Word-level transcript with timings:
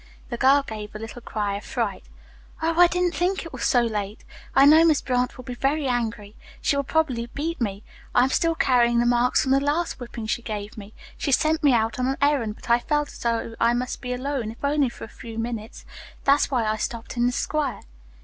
The 0.31 0.37
girl 0.37 0.63
gave 0.63 0.95
a 0.95 0.97
little 0.97 1.21
cry 1.21 1.57
of 1.57 1.63
fright. 1.63 2.03
"Oh, 2.59 2.79
I 2.81 2.87
didn't 2.87 3.13
think 3.13 3.45
it 3.45 3.53
was 3.53 3.65
so 3.65 3.81
late. 3.83 4.23
I 4.55 4.65
know 4.65 4.83
Miss 4.83 4.99
Brant 4.99 5.37
will 5.37 5.43
be 5.43 5.53
very 5.53 5.85
angry. 5.85 6.35
She 6.59 6.75
will 6.75 6.83
probably 6.83 7.27
beat 7.27 7.61
me. 7.61 7.83
I 8.15 8.23
am 8.23 8.29
still 8.29 8.55
carrying 8.55 8.97
the 8.97 9.05
marks 9.05 9.43
from 9.43 9.51
the 9.51 9.59
last 9.59 9.99
whipping 9.99 10.25
she 10.25 10.41
gave 10.41 10.75
me. 10.75 10.95
She 11.19 11.31
sent 11.31 11.61
me 11.63 11.71
out 11.71 11.99
on 11.99 12.07
an 12.07 12.17
errand, 12.19 12.55
but 12.55 12.67
I 12.67 12.79
felt 12.79 13.09
as 13.09 13.19
though 13.19 13.53
I 13.59 13.73
must 13.75 14.01
be 14.01 14.11
alone, 14.11 14.49
if 14.49 14.65
only 14.65 14.89
for 14.89 15.03
a 15.03 15.07
few 15.07 15.37
minutes. 15.37 15.85
That's 16.23 16.49
why 16.49 16.65
I 16.65 16.77
stopped 16.77 17.15
in 17.15 17.27
the 17.27 17.31
square." 17.31 17.81